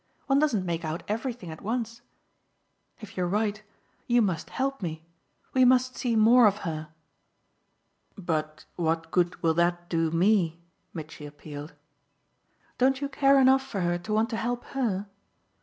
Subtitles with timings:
[0.25, 2.01] One doesn't make out everything at once.
[3.01, 3.61] If you're right
[4.07, 5.05] you must help me.
[5.53, 6.89] We must see more of her."
[8.17, 10.59] "But what good will that do me?"
[10.91, 11.75] Mitchy appealed.
[12.79, 15.05] "Don't you care enough for her to want to help HER?"